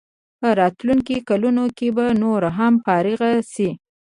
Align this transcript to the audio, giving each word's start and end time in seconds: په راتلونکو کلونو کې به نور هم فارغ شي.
په 0.39 0.47
راتلونکو 0.59 1.15
کلونو 1.29 1.63
کې 1.77 1.87
به 1.95 2.05
نور 2.23 2.41
هم 2.57 2.73
فارغ 2.85 3.21
شي. 3.53 3.69